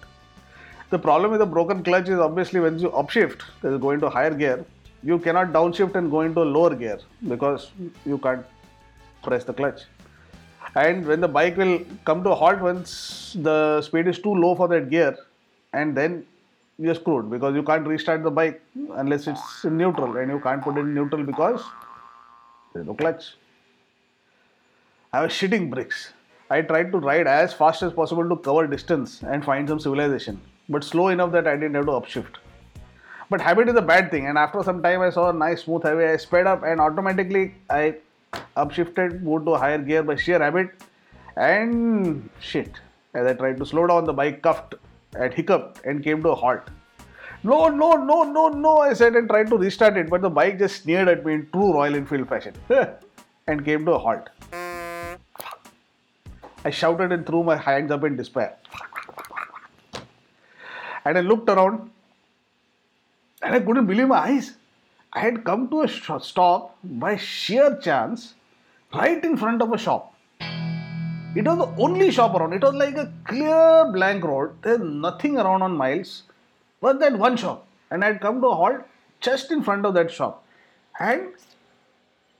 The 0.92 0.98
problem 0.98 1.30
with 1.32 1.40
a 1.40 1.46
broken 1.46 1.82
clutch 1.82 2.10
is 2.10 2.18
obviously 2.18 2.60
when 2.60 2.78
you 2.78 2.90
upshift, 2.90 3.40
is 3.64 3.80
go 3.80 3.92
into 3.92 4.10
higher 4.10 4.34
gear, 4.34 4.62
you 5.02 5.18
cannot 5.18 5.52
downshift 5.54 5.94
and 5.94 6.10
go 6.10 6.20
into 6.20 6.42
a 6.42 6.48
lower 6.56 6.74
gear 6.74 6.98
because 7.26 7.70
you 8.04 8.18
can't 8.18 8.44
press 9.22 9.44
the 9.44 9.54
clutch. 9.54 9.84
And 10.74 11.06
when 11.06 11.22
the 11.22 11.28
bike 11.28 11.56
will 11.56 11.80
come 12.04 12.22
to 12.24 12.32
a 12.32 12.34
halt 12.34 12.60
once 12.60 13.34
the 13.40 13.80
speed 13.80 14.06
is 14.06 14.18
too 14.18 14.34
low 14.34 14.54
for 14.54 14.68
that 14.68 14.90
gear, 14.90 15.16
and 15.72 15.96
then 15.96 16.26
you're 16.78 16.94
screwed 16.94 17.30
because 17.30 17.54
you 17.54 17.62
can't 17.62 17.86
restart 17.86 18.22
the 18.22 18.30
bike 18.30 18.60
unless 18.96 19.26
it's 19.26 19.64
in 19.64 19.78
neutral 19.78 20.18
and 20.18 20.30
you 20.30 20.40
can't 20.40 20.62
put 20.62 20.76
it 20.76 20.80
in 20.80 20.92
neutral 20.92 21.24
because 21.24 21.62
there's 22.74 22.86
no 22.86 22.92
clutch. 22.92 23.36
I 25.10 25.22
was 25.22 25.32
shitting 25.32 25.70
bricks. 25.70 26.12
I 26.50 26.60
tried 26.60 26.92
to 26.92 26.98
ride 26.98 27.26
as 27.26 27.54
fast 27.54 27.82
as 27.82 27.94
possible 27.94 28.28
to 28.28 28.36
cover 28.36 28.66
distance 28.66 29.22
and 29.22 29.42
find 29.42 29.66
some 29.66 29.80
civilization, 29.80 30.38
but 30.68 30.84
slow 30.84 31.08
enough 31.08 31.32
that 31.32 31.46
I 31.46 31.54
didn't 31.56 31.74
have 31.74 31.86
to 31.86 31.92
upshift. 31.92 32.36
But 33.30 33.40
habit 33.40 33.68
is 33.68 33.74
a 33.76 33.82
bad 33.82 34.10
thing, 34.10 34.26
and 34.26 34.36
after 34.36 34.62
some 34.62 34.82
time, 34.82 35.00
I 35.00 35.10
saw 35.10 35.30
a 35.30 35.32
nice 35.32 35.64
smooth 35.64 35.82
highway. 35.82 36.12
I 36.12 36.16
sped 36.16 36.46
up 36.46 36.62
and 36.64 36.80
automatically 36.80 37.54
I 37.70 37.96
upshifted, 38.56 39.22
moved 39.22 39.46
to 39.46 39.52
a 39.52 39.58
higher 39.58 39.78
gear 39.78 40.02
by 40.02 40.16
sheer 40.16 40.38
habit, 40.38 40.70
and 41.36 42.28
shit. 42.40 42.72
As 43.14 43.26
I 43.26 43.34
tried 43.34 43.58
to 43.58 43.66
slow 43.66 43.86
down, 43.86 44.04
the 44.04 44.12
bike 44.12 44.42
cuffed 44.42 44.74
and 45.14 45.32
hiccuped 45.32 45.84
and 45.84 46.02
came 46.02 46.22
to 46.22 46.30
a 46.30 46.34
halt. 46.34 46.62
No, 47.44 47.68
no, 47.68 47.92
no, 47.92 48.22
no, 48.22 48.48
no, 48.48 48.78
I 48.78 48.92
said 48.92 49.16
and 49.16 49.28
tried 49.28 49.48
to 49.48 49.56
restart 49.56 49.96
it, 49.96 50.08
but 50.08 50.22
the 50.22 50.30
bike 50.30 50.58
just 50.58 50.82
sneered 50.82 51.08
at 51.08 51.24
me 51.26 51.34
in 51.34 51.48
true 51.52 51.72
Royal 51.74 51.94
Enfield 51.96 52.28
fashion 52.28 52.54
and 53.48 53.64
came 53.64 53.84
to 53.84 53.92
a 53.92 53.98
halt. 53.98 54.28
I 56.64 56.70
shouted 56.70 57.10
and 57.10 57.26
threw 57.26 57.42
my 57.42 57.56
hands 57.56 57.90
up 57.90 58.04
in 58.04 58.16
despair. 58.16 58.56
And 61.04 61.18
I 61.18 61.20
looked 61.20 61.48
around 61.48 61.90
and 63.42 63.54
I 63.54 63.60
couldn't 63.60 63.86
believe 63.86 64.08
my 64.08 64.18
eyes. 64.18 64.54
I 65.12 65.20
had 65.20 65.44
come 65.44 65.68
to 65.70 65.82
a 65.82 65.88
stop 65.88 66.76
by 66.82 67.16
sheer 67.16 67.78
chance 67.82 68.34
right 68.94 69.22
in 69.24 69.36
front 69.36 69.60
of 69.60 69.72
a 69.72 69.78
shop. 69.78 70.14
It 71.34 71.46
was 71.46 71.58
the 71.58 71.82
only 71.82 72.10
shop 72.10 72.34
around. 72.34 72.52
It 72.52 72.62
was 72.62 72.74
like 72.74 72.96
a 72.96 73.12
clear 73.24 73.90
blank 73.92 74.24
road. 74.24 74.54
There's 74.62 74.80
nothing 74.80 75.38
around 75.38 75.62
on 75.62 75.76
miles 75.76 76.22
but 76.80 77.00
that 77.00 77.18
one 77.18 77.36
shop. 77.36 77.66
And 77.90 78.04
I 78.04 78.08
had 78.08 78.20
come 78.20 78.40
to 78.40 78.48
a 78.48 78.54
halt 78.54 78.82
just 79.20 79.50
in 79.50 79.62
front 79.62 79.86
of 79.86 79.94
that 79.94 80.10
shop. 80.10 80.44
And 80.98 81.28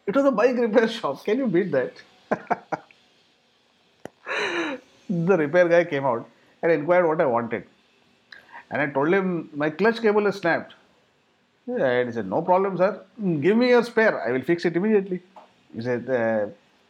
it 0.06 0.14
was 0.14 0.24
a 0.24 0.30
bike 0.30 0.56
repair 0.56 0.88
shop. 0.88 1.24
Can 1.24 1.38
you 1.38 1.46
beat 1.46 1.72
that? 1.72 1.94
the 5.08 5.36
repair 5.36 5.68
guy 5.68 5.84
came 5.84 6.04
out 6.04 6.28
and 6.62 6.72
inquired 6.72 7.06
what 7.06 7.20
I 7.20 7.26
wanted. 7.26 7.66
And 8.72 8.80
I 8.80 8.86
told 8.86 9.12
him 9.12 9.50
my 9.54 9.68
clutch 9.70 10.00
cable 10.00 10.26
is 10.26 10.36
snapped. 10.36 10.74
And 11.66 12.08
he 12.08 12.12
said, 12.12 12.26
No 12.26 12.42
problem, 12.42 12.76
sir. 12.78 13.02
Give 13.40 13.56
me 13.56 13.68
your 13.68 13.84
spare. 13.84 14.20
I 14.26 14.32
will 14.32 14.42
fix 14.42 14.64
it 14.64 14.76
immediately. 14.76 15.22
He 15.74 15.82
said, 15.82 16.08
uh, 16.08 16.46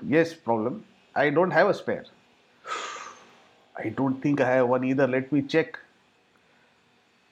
Yes, 0.06 0.32
problem. 0.32 0.84
I 1.14 1.28
don't 1.30 1.50
have 1.50 1.68
a 1.68 1.74
spare. 1.74 2.04
I 3.76 3.88
don't 3.90 4.22
think 4.22 4.40
I 4.40 4.48
have 4.48 4.68
one 4.68 4.84
either. 4.84 5.06
Let 5.06 5.30
me 5.32 5.42
check. 5.42 5.78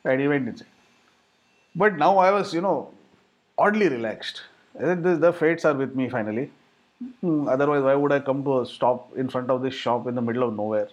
And 0.04 0.21
he 0.21 0.28
went 0.28 0.49
inside. 0.49 0.66
But 1.75 1.97
now 1.97 2.19
I 2.19 2.30
was, 2.33 2.52
you 2.52 2.61
know, 2.61 2.92
oddly 3.57 3.88
relaxed. 3.88 4.42
The 4.75 5.35
fates 5.38 5.64
are 5.64 5.75
with 5.75 5.95
me 5.95 6.09
finally. 6.09 6.50
Hmm, 7.21 7.49
otherwise, 7.49 7.83
why 7.83 7.95
would 7.95 8.12
I 8.12 8.21
come 8.21 8.45
to 8.45 8.61
a 8.61 8.66
stop 8.66 9.16
in 9.16 9.28
front 9.28 9.50
of 9.50 9.62
this 9.62 9.75
shop 9.75 10.07
in 10.07 10.14
the 10.14 10.23
middle 10.23 10.47
of 10.47 10.54
nowhere? 10.54 10.88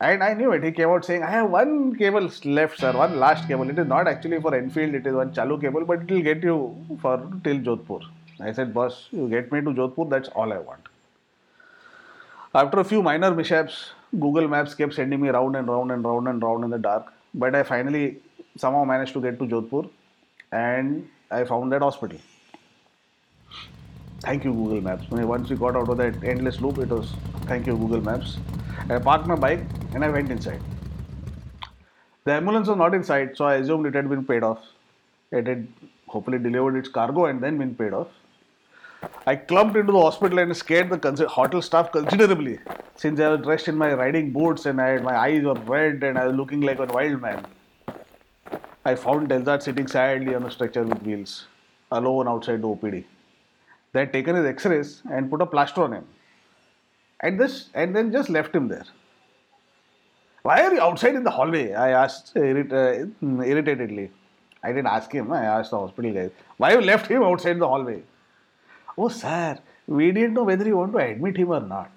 And 0.00 0.22
I 0.22 0.34
knew 0.34 0.52
it. 0.52 0.64
He 0.64 0.72
came 0.72 0.88
out 0.88 1.04
saying, 1.04 1.22
I 1.22 1.30
have 1.30 1.50
one 1.50 1.94
cable 1.94 2.28
left, 2.44 2.78
sir, 2.78 2.92
one 2.92 3.20
last 3.20 3.46
cable. 3.46 3.68
It 3.70 3.78
is 3.78 3.86
not 3.86 4.08
actually 4.08 4.40
for 4.40 4.54
Enfield, 4.54 4.94
it 4.94 5.06
is 5.06 5.14
one 5.14 5.32
Chalu 5.32 5.60
cable, 5.60 5.84
but 5.84 6.02
it 6.02 6.10
will 6.10 6.22
get 6.22 6.42
you 6.42 6.76
for 7.00 7.18
till 7.44 7.58
Jodhpur. 7.58 8.00
I 8.40 8.52
said, 8.52 8.74
boss, 8.74 9.06
you 9.12 9.28
get 9.28 9.52
me 9.52 9.60
to 9.60 9.70
Jodhpur, 9.70 10.10
that's 10.10 10.28
all 10.30 10.52
I 10.52 10.58
want. 10.58 10.80
After 12.54 12.80
a 12.80 12.84
few 12.84 13.02
minor 13.02 13.32
mishaps, 13.32 13.90
Google 14.18 14.48
Maps 14.48 14.74
kept 14.74 14.94
sending 14.94 15.20
me 15.20 15.28
round 15.28 15.56
and 15.56 15.68
round 15.68 15.92
and 15.92 16.04
round 16.04 16.28
and 16.28 16.42
round 16.42 16.64
in 16.64 16.70
the 16.70 16.78
dark. 16.78 17.12
But 17.32 17.54
I 17.54 17.62
finally 17.62 18.18
somehow 18.56 18.84
managed 18.84 19.14
to 19.14 19.20
get 19.20 19.38
to 19.38 19.46
Jodhpur 19.46 19.88
and 20.50 21.08
I 21.30 21.44
found 21.44 21.72
that 21.72 21.80
hospital. 21.80 22.18
Thank 24.20 24.44
you, 24.44 24.52
Google 24.52 24.80
Maps. 24.80 25.08
Once 25.10 25.48
we 25.48 25.56
got 25.56 25.76
out 25.76 25.88
of 25.88 25.96
that 25.96 26.22
endless 26.22 26.60
loop, 26.60 26.78
it 26.78 26.88
was 26.88 27.12
thank 27.46 27.66
you, 27.66 27.76
Google 27.76 28.00
Maps. 28.00 28.36
I 28.90 28.98
parked 28.98 29.26
my 29.26 29.34
bike 29.34 29.64
and 29.94 30.04
I 30.04 30.08
went 30.08 30.30
inside. 30.30 30.60
The 32.24 32.32
ambulance 32.32 32.68
was 32.68 32.78
not 32.78 32.94
inside, 32.94 33.36
so 33.36 33.44
I 33.44 33.54
assumed 33.56 33.86
it 33.86 33.94
had 33.94 34.08
been 34.08 34.24
paid 34.24 34.42
off. 34.42 34.60
It 35.30 35.46
had 35.46 35.66
hopefully 36.06 36.38
delivered 36.38 36.76
its 36.76 36.88
cargo 36.88 37.26
and 37.26 37.42
then 37.42 37.58
been 37.58 37.74
paid 37.74 37.92
off. 37.92 38.08
I 39.26 39.34
clumped 39.36 39.76
into 39.76 39.92
the 39.92 40.00
hospital 40.00 40.38
and 40.38 40.56
scared 40.56 40.90
the 40.90 41.28
hotel 41.28 41.60
staff 41.60 41.90
considerably 41.90 42.60
since 42.94 43.18
I 43.18 43.28
was 43.30 43.40
dressed 43.40 43.68
in 43.68 43.76
my 43.76 43.92
riding 43.94 44.30
boots 44.32 44.66
and 44.66 44.80
I 44.80 44.90
had, 44.90 45.02
my 45.02 45.16
eyes 45.16 45.42
were 45.42 45.54
red 45.54 46.04
and 46.04 46.16
I 46.16 46.26
was 46.26 46.36
looking 46.36 46.60
like 46.60 46.78
a 46.78 46.84
wild 46.84 47.20
man. 47.20 47.44
I 48.84 48.94
found 48.94 49.28
Delzad 49.28 49.62
sitting 49.62 49.86
sadly 49.86 50.34
on 50.34 50.44
a 50.44 50.50
stretcher 50.50 50.82
with 50.84 51.02
wheels, 51.02 51.46
alone 51.90 52.28
outside 52.28 52.62
the 52.62 52.68
OPD. 52.68 53.04
They 53.92 54.00
had 54.00 54.12
taken 54.12 54.36
his 54.36 54.46
x-rays 54.46 55.02
and 55.10 55.30
put 55.30 55.42
a 55.42 55.46
plaster 55.46 55.82
on 55.82 55.92
him. 55.92 56.04
And 57.20 57.38
this 57.38 57.70
and 57.74 57.94
then 57.94 58.12
just 58.12 58.28
left 58.28 58.54
him 58.54 58.68
there. 58.68 58.86
Why 60.42 60.62
are 60.62 60.74
you 60.74 60.80
outside 60.80 61.14
in 61.14 61.22
the 61.22 61.30
hallway? 61.30 61.72
I 61.72 61.90
asked 61.90 62.32
uh, 62.36 62.40
irrit- 62.40 62.72
uh, 62.72 63.06
mm, 63.24 63.46
irritatedly. 63.46 64.10
I 64.64 64.68
didn't 64.68 64.88
ask 64.88 65.12
him, 65.12 65.32
I 65.32 65.44
asked 65.44 65.70
the 65.70 65.78
hospital 65.78 66.12
guys. 66.12 66.30
Why 66.56 66.72
you 66.72 66.80
left 66.80 67.06
him 67.06 67.22
outside 67.22 67.58
the 67.58 67.68
hallway? 67.68 68.02
Oh, 68.98 69.08
sir, 69.08 69.58
we 69.86 70.10
didn't 70.10 70.34
know 70.34 70.42
whether 70.42 70.66
you 70.66 70.76
want 70.76 70.92
to 70.92 70.98
admit 70.98 71.36
him 71.36 71.50
or 71.50 71.60
not. 71.60 71.90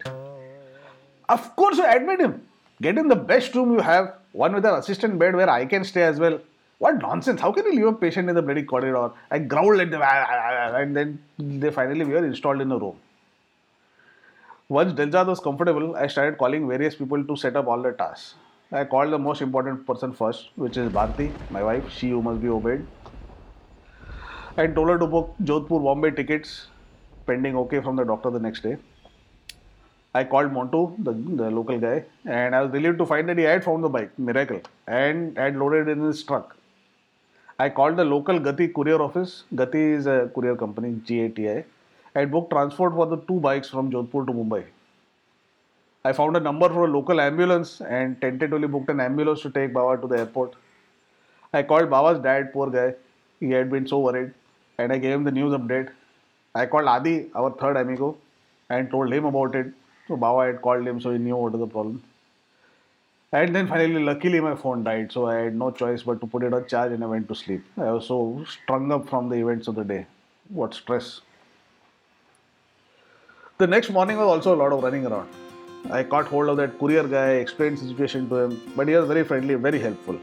Of 1.28 1.56
course, 1.56 1.78
you 1.78 1.86
admit 1.88 2.20
him. 2.20 2.44
Get 2.82 2.98
in 3.00 3.08
the 3.08 3.16
best 3.16 3.56
room 3.56 3.74
you 3.74 3.80
have, 3.80 4.14
one 4.32 4.54
with 4.54 4.66
an 4.66 4.76
assistant 4.76 5.18
bed 5.18 5.36
where 5.36 5.50
I 5.50 5.66
can 5.66 5.84
stay 5.84 6.04
as 6.04 6.20
well. 6.20 6.40
What 6.78 7.02
nonsense! 7.02 7.42
How 7.42 7.52
can 7.52 7.66
you 7.66 7.74
leave 7.74 7.88
a 7.88 7.94
patient 7.94 8.30
in 8.30 8.36
the 8.36 8.42
bloody 8.42 8.64
corridor? 8.64 9.12
I 9.32 9.40
growled 9.40 9.80
at 9.80 9.90
them, 9.90 10.02
ah, 10.04 10.26
ah, 10.30 10.72
ah, 10.74 10.76
and 10.76 10.96
then 10.96 11.20
they 11.40 11.72
finally 11.72 12.06
were 12.06 12.24
installed 12.24 12.62
in 12.62 12.70
the 12.70 12.78
room. 12.78 12.98
Once 14.68 14.94
Delzad 14.94 15.28
was 15.28 15.40
comfortable, 15.40 15.96
I 15.96 16.08
started 16.08 16.40
calling 16.40 16.68
various 16.68 16.96
people 16.96 17.24
to 17.24 17.36
set 17.36 17.56
up 17.56 17.68
all 17.68 17.80
the 17.82 17.92
tasks. 17.92 18.34
I 18.72 18.84
called 18.84 19.14
the 19.14 19.20
most 19.20 19.42
important 19.44 19.86
person 19.86 20.12
first, 20.12 20.50
which 20.56 20.76
is 20.76 20.90
Bharti, 20.90 21.38
my 21.50 21.64
wife, 21.64 21.88
she 21.92 22.10
who 22.10 22.24
must 22.24 22.42
be 22.42 22.50
obeyed. 22.50 22.88
I 24.58 24.66
told 24.66 24.90
her 24.90 24.98
to 24.98 25.06
book 25.06 25.36
Jodhpur 25.44 25.84
Bombay 25.84 26.12
tickets, 26.12 26.70
pending 27.28 27.56
okay 27.58 27.80
from 27.80 27.96
the 27.96 28.04
doctor 28.04 28.32
the 28.32 28.40
next 28.40 28.64
day. 28.64 28.78
I 30.16 30.24
called 30.24 30.52
Montu, 30.52 30.96
the, 31.04 31.12
the 31.12 31.52
local 31.52 31.78
guy, 31.78 32.06
and 32.26 32.56
I 32.56 32.62
was 32.62 32.72
relieved 32.72 32.98
to 33.00 33.06
find 33.06 33.30
that 33.30 33.38
he 33.38 33.44
had 33.44 33.64
found 33.64 33.84
the 33.84 33.90
bike, 33.90 34.18
miracle, 34.18 34.62
and 34.88 35.38
had 35.38 35.58
loaded 35.58 35.90
it 35.90 35.92
in 35.92 36.06
his 36.06 36.24
truck. 36.24 36.58
I 37.60 37.70
called 37.70 37.98
the 37.98 38.06
local 38.06 38.40
Gati 38.40 38.74
courier 38.74 39.00
office. 39.00 39.44
Gati 39.54 39.98
is 39.98 40.08
a 40.08 40.32
courier 40.34 40.56
company, 40.56 40.90
GATI. 41.06 41.66
I 42.16 42.26
booked 42.26 42.52
transport 42.52 42.94
for 42.94 43.06
the 43.06 43.18
two 43.18 43.40
bikes 43.40 43.70
from 43.70 43.92
Jodhpur 43.92 44.26
to 44.28 44.34
Mumbai. 44.34 44.64
I 46.06 46.14
found 46.14 46.38
a 46.38 46.40
number 46.40 46.70
for 46.70 46.86
a 46.86 46.88
local 46.88 47.20
ambulance 47.20 47.82
and 47.82 48.20
tentatively 48.22 48.68
booked 48.68 48.90
an 48.90 49.00
ambulance 49.02 49.42
to 49.42 49.50
take 49.50 49.74
Baba 49.74 50.02
to 50.02 50.08
the 50.08 50.20
airport. 50.20 50.54
I 51.54 51.64
called 51.64 51.90
Baba's 51.90 52.22
dad, 52.22 52.54
poor 52.54 52.70
guy. 52.70 52.94
He 53.40 53.52
had 53.52 53.70
been 53.70 53.88
so 53.88 54.00
worried, 54.00 54.34
and 54.78 54.94
I 54.94 54.98
gave 54.98 55.14
him 55.14 55.24
the 55.24 55.32
news 55.32 55.54
update. 55.54 55.90
I 56.54 56.66
called 56.68 56.88
Adi, 56.88 57.32
our 57.36 57.52
third 57.52 57.76
amigo, 57.76 58.18
and 58.70 58.90
told 58.90 59.12
him 59.12 59.26
about 59.26 59.56
it. 59.56 59.74
So 60.08 60.16
Baba 60.16 60.46
had 60.46 60.62
called 60.62 60.88
him, 60.88 61.02
so 61.02 61.12
he 61.12 61.18
knew 61.18 61.36
what 61.36 61.52
was 61.52 61.60
the 61.60 61.68
problem. 61.68 62.02
And 63.34 63.54
then 63.54 63.68
finally, 63.68 64.02
luckily, 64.02 64.40
my 64.40 64.56
phone 64.56 64.84
died, 64.86 65.12
so 65.12 65.26
I 65.28 65.36
had 65.36 65.56
no 65.56 65.72
choice 65.72 66.04
but 66.04 66.22
to 66.22 66.28
put 66.28 66.44
it 66.44 66.54
on 66.54 66.68
charge 66.68 66.94
and 66.94 67.04
I 67.04 67.08
went 67.08 67.28
to 67.28 67.36
sleep. 67.36 67.66
I 67.78 67.92
was 67.92 68.08
so 68.08 68.46
strung 68.48 68.92
up 68.94 69.10
from 69.10 69.28
the 69.28 69.36
events 69.36 69.68
of 69.68 69.76
the 69.76 69.84
day. 69.84 70.06
What 70.48 70.74
stress. 70.74 71.22
The 73.58 73.68
next 73.68 73.90
morning 73.90 74.18
was 74.18 74.28
also 74.28 74.54
a 74.54 74.58
lot 74.62 74.74
of 74.74 74.84
running 74.84 75.06
around. 75.06 75.30
I 75.90 76.04
caught 76.04 76.28
hold 76.28 76.50
of 76.50 76.58
that 76.58 76.78
courier 76.78 77.08
guy, 77.08 77.36
explained 77.36 77.78
the 77.78 77.88
situation 77.88 78.28
to 78.28 78.36
him, 78.36 78.62
but 78.76 78.90
he 78.90 78.96
was 78.96 79.08
very 79.08 79.24
friendly, 79.24 79.56
very 79.56 79.80
helpful. 79.80 80.20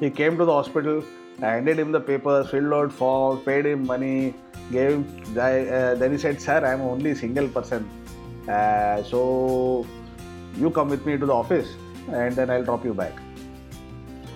He 0.00 0.08
came 0.08 0.38
to 0.38 0.46
the 0.46 0.52
hospital, 0.52 1.04
I 1.42 1.48
handed 1.48 1.78
him 1.78 1.92
the 1.92 2.00
papers, 2.00 2.48
filled 2.48 2.72
out 2.72 2.90
forms, 2.90 3.44
paid 3.44 3.66
him 3.66 3.86
money, 3.86 4.34
gave 4.70 4.92
him. 4.92 5.04
Uh, 5.32 5.96
then 5.96 6.12
he 6.12 6.16
said, 6.16 6.40
"Sir, 6.40 6.64
I'm 6.64 6.80
only 6.80 7.14
single 7.14 7.48
person, 7.48 7.90
uh, 8.48 9.02
so 9.02 9.84
you 10.56 10.70
come 10.70 10.88
with 10.88 11.04
me 11.04 11.18
to 11.18 11.26
the 11.26 11.34
office 11.34 11.74
and 12.08 12.34
then 12.34 12.48
I'll 12.48 12.64
drop 12.64 12.86
you 12.86 12.94
back. 12.94 13.12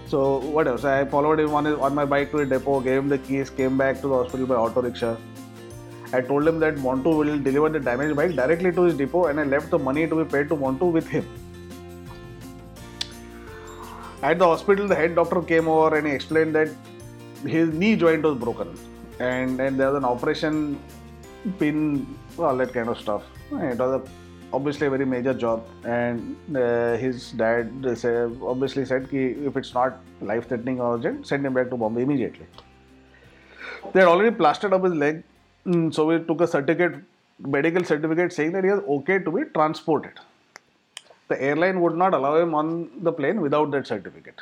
So 0.09 0.41
what 0.59 0.69
else? 0.69 0.85
I 0.85 1.07
followed 1.07 1.41
him 1.41 1.55
on 1.55 1.65
his, 1.65 1.79
on 1.79 1.95
my 1.95 2.05
bike 2.05 2.31
to 2.33 2.45
the 2.45 2.47
depot, 2.59 2.81
gave 2.81 2.99
him 2.99 3.09
the 3.09 3.19
keys, 3.31 3.49
came 3.49 3.79
back 3.79 4.03
to 4.03 4.09
the 4.09 4.15
hospital 4.15 4.47
by 4.47 4.57
auto 4.57 4.83
rickshaw. 4.83 5.17
I 6.17 6.21
told 6.29 6.49
him 6.51 6.59
that 6.65 6.77
Montu 6.87 7.15
will 7.21 7.39
deliver 7.47 7.69
the 7.77 7.81
damaged 7.89 8.17
bike 8.21 8.35
directly 8.41 8.73
to 8.73 8.83
his 8.89 8.97
depot, 9.01 9.27
and 9.27 9.41
I 9.45 9.45
left 9.55 9.71
the 9.71 9.79
money 9.79 10.07
to 10.13 10.25
be 10.25 10.27
paid 10.35 10.49
to 10.51 10.57
Montu 10.57 10.91
with 10.99 11.09
him. 11.17 11.27
At 14.23 14.39
the 14.39 14.47
hospital, 14.47 14.89
the 14.93 14.99
head 15.01 15.15
doctor 15.15 15.43
came 15.43 15.69
over 15.69 15.97
and 15.97 16.07
he 16.07 16.13
explained 16.19 16.55
that 16.55 16.69
his 17.55 17.73
knee 17.81 17.97
joint 18.05 18.23
was 18.29 18.39
broken, 18.45 18.71
and 19.31 19.61
and 19.65 19.81
there 19.81 19.89
was 19.91 19.99
an 19.99 20.07
operation, 20.13 20.79
pin, 21.59 21.81
all 22.39 22.57
that 22.63 22.73
kind 22.79 22.89
of 22.95 22.99
stuff. 22.99 23.23
It 23.53 23.79
was 23.79 24.01
a 24.01 24.03
obviously 24.57 24.87
a 24.87 24.91
very 24.91 25.07
major 25.13 25.35
job, 25.45 25.69
and 25.85 26.57
uh, 26.57 26.97
his 27.05 27.31
dad 27.43 27.71
obviously 28.55 28.85
said 28.91 29.09
ki 29.13 29.23
if 29.51 29.57
it's 29.63 29.73
not 29.75 30.01
life-threatening 30.33 30.81
or 30.81 30.95
urgent, 30.97 31.27
send 31.27 31.45
him 31.51 31.55
back 31.61 31.71
to 31.71 31.77
Bombay 31.77 32.03
immediately. 32.09 32.47
They 33.93 34.01
had 34.01 34.09
already 34.09 34.35
plastered 34.35 34.73
up 34.73 34.85
his 34.85 34.95
leg, 34.95 35.23
mm, 35.67 35.95
so 35.95 36.07
we 36.07 36.19
took 36.21 36.41
a 36.41 36.47
certificate, 36.47 37.03
medical 37.41 37.85
certificate 37.85 38.33
saying 38.33 38.53
that 38.53 38.65
he 38.65 38.71
was 38.71 38.83
okay 38.89 39.19
to 39.19 39.31
be 39.31 39.45
transported. 39.55 40.13
The 41.29 41.43
airline 41.43 41.81
would 41.81 41.97
not 41.97 42.15
allow 42.15 42.37
him 42.37 42.55
on 42.55 42.91
the 43.03 43.13
plane 43.13 43.41
without 43.41 43.71
that 43.73 43.87
certificate. 43.87 44.41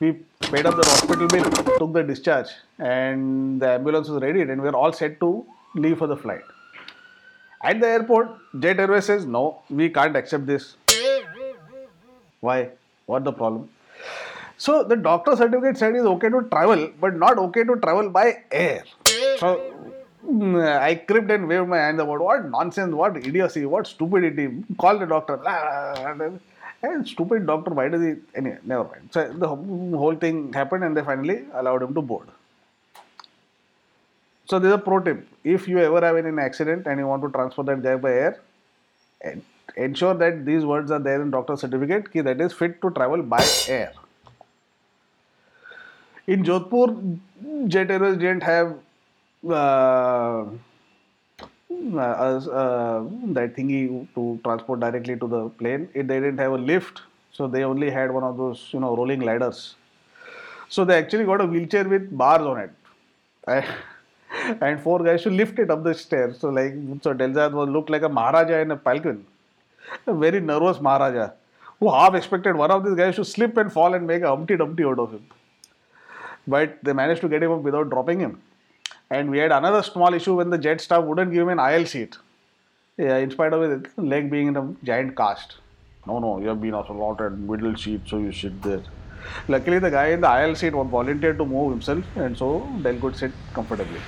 We 0.00 0.12
paid 0.40 0.66
up 0.66 0.76
the 0.76 0.84
hospital 0.84 1.28
bill, 1.28 1.44
took 1.78 1.92
the 1.92 2.02
discharge, 2.02 2.48
and 2.78 3.60
the 3.60 3.70
ambulance 3.70 4.08
was 4.08 4.20
ready, 4.22 4.42
and 4.42 4.60
we 4.60 4.68
were 4.68 4.76
all 4.76 4.92
set 4.92 5.20
to 5.20 5.46
leave 5.74 5.98
for 5.98 6.06
the 6.06 6.16
flight. 6.16 6.42
At 7.62 7.80
the 7.80 7.86
airport, 7.88 8.28
Jet 8.58 8.78
Airways 8.78 9.06
says, 9.06 9.24
No, 9.24 9.62
we 9.70 9.88
can't 9.88 10.16
accept 10.16 10.46
this. 10.46 10.76
Why? 12.40 12.70
What 13.06 13.24
the 13.24 13.32
problem? 13.32 13.70
So 14.58 14.84
the 14.84 14.96
doctor 14.96 15.36
certificate 15.36 15.76
said 15.76 15.94
is 15.96 16.04
okay 16.04 16.28
to 16.28 16.42
travel, 16.50 16.90
but 17.00 17.16
not 17.16 17.38
okay 17.38 17.64
to 17.64 17.76
travel 17.76 18.10
by 18.10 18.42
air. 18.50 18.84
So 19.38 19.75
I 20.28 20.94
cribbed 21.06 21.30
and 21.30 21.48
waved 21.48 21.68
my 21.68 21.78
hand 21.78 22.00
about 22.00 22.20
what 22.20 22.50
nonsense, 22.50 22.92
what 22.92 23.16
idiocy, 23.16 23.64
what 23.64 23.86
stupidity. 23.86 24.64
Call 24.78 24.98
the 24.98 25.06
doctor. 25.06 25.40
And 25.46 26.40
eh, 26.82 27.02
stupid 27.04 27.46
doctor, 27.46 27.70
why 27.70 27.88
does 27.88 28.02
he? 28.02 28.14
Anyway, 28.34 28.58
never 28.64 28.84
mind. 28.84 29.08
So 29.12 29.32
the 29.32 29.48
whole 29.48 30.16
thing 30.16 30.52
happened 30.52 30.84
and 30.84 30.96
they 30.96 31.02
finally 31.02 31.44
allowed 31.54 31.82
him 31.82 31.94
to 31.94 32.02
board. 32.02 32.28
So 34.46 34.58
there's 34.58 34.74
a 34.74 34.78
pro 34.78 35.00
tip. 35.00 35.26
If 35.44 35.68
you 35.68 35.78
ever 35.78 36.00
have 36.04 36.16
an 36.16 36.38
accident 36.38 36.86
and 36.86 36.98
you 36.98 37.06
want 37.06 37.22
to 37.22 37.30
transfer 37.30 37.62
that 37.64 37.82
guy 37.82 37.96
by 37.96 38.12
air, 38.12 38.40
ensure 39.76 40.14
that 40.14 40.44
these 40.44 40.64
words 40.64 40.90
are 40.90 40.98
there 40.98 41.20
in 41.22 41.30
doctor 41.30 41.56
certificate 41.56 42.12
ki 42.12 42.20
that 42.20 42.40
is 42.40 42.52
fit 42.52 42.80
to 42.82 42.90
travel 42.90 43.22
by 43.22 43.44
air. 43.68 43.92
In 46.26 46.42
Jodhpur, 46.42 47.18
Jet 47.68 47.90
Airways 47.90 48.18
didn't 48.18 48.42
have 48.42 48.76
uh, 49.44 50.44
uh, 51.70 52.00
uh, 52.00 53.04
that 53.36 53.54
thingy 53.56 54.06
to 54.14 54.40
transport 54.44 54.80
directly 54.80 55.16
to 55.16 55.26
the 55.26 55.48
plane. 55.50 55.88
It, 55.94 56.08
they 56.08 56.20
didn't 56.20 56.38
have 56.38 56.52
a 56.52 56.58
lift, 56.58 57.02
so 57.32 57.46
they 57.46 57.64
only 57.64 57.90
had 57.90 58.10
one 58.10 58.24
of 58.24 58.36
those, 58.36 58.68
you 58.72 58.80
know, 58.80 58.96
rolling 58.96 59.20
ladders. 59.20 59.74
So 60.68 60.84
they 60.84 60.98
actually 60.98 61.24
got 61.24 61.40
a 61.40 61.46
wheelchair 61.46 61.88
with 61.88 62.16
bars 62.16 62.42
on 62.42 62.58
it. 62.58 62.70
and 64.60 64.80
four 64.80 65.02
guys 65.02 65.22
to 65.22 65.30
lift 65.30 65.58
it 65.58 65.70
up 65.70 65.84
the 65.84 65.94
stairs. 65.94 66.38
So 66.40 66.48
like 66.48 66.74
so 67.02 67.14
Delzad 67.14 67.52
was 67.52 67.68
looked 67.68 67.90
like 67.90 68.02
a 68.02 68.08
Maharaja 68.08 68.60
in 68.60 68.70
a 68.72 68.76
falcon. 68.76 69.24
A 70.06 70.14
very 70.14 70.40
nervous 70.40 70.80
Maharaja 70.80 71.30
who 71.80 71.90
half 71.90 72.14
expected 72.14 72.56
one 72.56 72.70
of 72.70 72.84
these 72.84 72.94
guys 72.94 73.16
to 73.16 73.24
slip 73.24 73.56
and 73.56 73.72
fall 73.72 73.94
and 73.94 74.06
make 74.06 74.22
a 74.22 74.28
Humpty 74.28 74.56
Dumpty 74.56 74.84
out 74.84 74.98
of 74.98 75.12
him. 75.12 75.26
But 76.46 76.78
they 76.82 76.92
managed 76.92 77.20
to 77.22 77.28
get 77.28 77.42
him 77.42 77.52
up 77.52 77.60
without 77.60 77.90
dropping 77.90 78.20
him. 78.20 78.40
And 79.10 79.30
we 79.30 79.38
had 79.38 79.52
another 79.52 79.82
small 79.82 80.12
issue 80.14 80.34
when 80.34 80.50
the 80.50 80.58
jet 80.58 80.80
staff 80.80 81.04
wouldn't 81.04 81.32
give 81.32 81.42
him 81.42 81.50
an 81.50 81.60
aisle 81.60 81.86
seat. 81.86 82.16
Yeah, 82.96 83.18
in 83.18 83.30
spite 83.30 83.52
of 83.52 83.62
his 83.62 83.92
leg 83.96 84.30
being 84.30 84.48
in 84.48 84.56
a 84.56 84.74
giant 84.82 85.16
cast. 85.16 85.56
No, 86.06 86.18
no, 86.18 86.38
you 86.40 86.48
have 86.48 86.60
been 86.60 86.74
allotted 86.74 87.38
middle 87.38 87.76
seat, 87.76 88.00
so 88.06 88.18
you 88.18 88.32
sit 88.32 88.62
there. 88.62 88.82
Luckily, 89.48 89.78
the 89.78 89.90
guy 89.90 90.06
in 90.08 90.20
the 90.20 90.28
aisle 90.28 90.54
seat 90.54 90.72
volunteered 90.72 91.38
to 91.38 91.44
move 91.44 91.70
himself, 91.72 92.04
and 92.16 92.36
so 92.36 92.68
Del 92.82 92.98
could 92.98 93.16
sit 93.16 93.32
comfortably. 93.52 94.00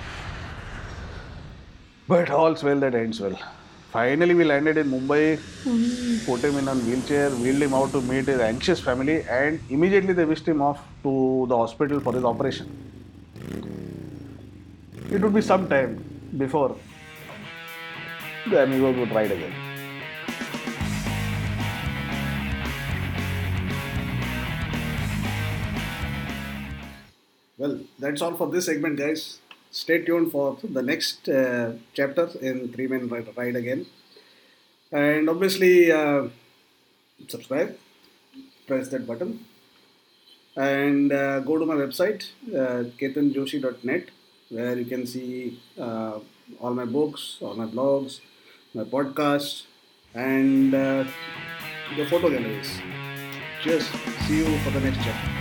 But 2.06 2.30
all's 2.30 2.62
well 2.64 2.80
that 2.80 2.94
ends 2.94 3.20
well. 3.20 3.38
Finally, 3.90 4.34
we 4.34 4.44
landed 4.44 4.76
in 4.78 4.90
Mumbai, 4.90 5.38
put 6.26 6.42
him 6.42 6.58
in 6.58 6.68
a 6.68 6.74
wheelchair, 6.74 7.30
wheeled 7.30 7.62
him 7.62 7.74
out 7.74 7.90
to 7.92 8.00
meet 8.00 8.26
his 8.26 8.40
anxious 8.40 8.80
family, 8.80 9.22
and 9.22 9.60
immediately 9.70 10.12
they 10.12 10.24
whisked 10.24 10.48
him 10.48 10.62
off 10.62 10.80
to 11.02 11.46
the 11.48 11.56
hospital 11.56 12.00
for 12.00 12.12
his 12.12 12.24
operation. 12.24 12.68
It 15.10 15.22
would 15.22 15.34
be 15.34 15.40
some 15.40 15.68
time 15.68 16.04
before 16.36 16.76
the 18.50 18.62
amigos 18.62 18.96
would 18.96 19.12
ride 19.12 19.30
again. 19.30 19.52
Well, 27.56 27.80
that's 27.98 28.22
all 28.22 28.34
for 28.36 28.48
this 28.48 28.66
segment, 28.66 28.98
guys 28.98 29.40
stay 29.70 30.02
tuned 30.04 30.30
for 30.32 30.58
the 30.62 30.82
next 30.82 31.28
uh, 31.28 31.72
chapter 31.94 32.30
in 32.40 32.72
Three 32.72 32.86
Men 32.86 33.08
Ride 33.08 33.56
Again. 33.56 33.86
And 34.90 35.28
obviously, 35.28 35.92
uh, 35.92 36.28
subscribe, 37.28 37.76
press 38.66 38.88
that 38.88 39.06
button, 39.06 39.44
and 40.56 41.12
uh, 41.12 41.40
go 41.40 41.58
to 41.58 41.66
my 41.66 41.74
website, 41.74 42.30
uh, 42.48 42.84
ketanjoshi.net, 42.98 44.08
where 44.50 44.78
you 44.78 44.84
can 44.84 45.06
see 45.06 45.60
uh, 45.78 46.18
all 46.60 46.74
my 46.74 46.84
books, 46.84 47.38
all 47.40 47.54
my 47.54 47.66
blogs, 47.66 48.20
my 48.74 48.84
podcasts, 48.84 49.64
and 50.14 50.74
uh, 50.74 51.04
the 51.96 52.06
photo 52.06 52.30
galleries. 52.30 52.80
Cheers. 53.62 53.86
See 54.26 54.38
you 54.38 54.58
for 54.60 54.70
the 54.70 54.80
next 54.80 54.98
chapter. 54.98 55.37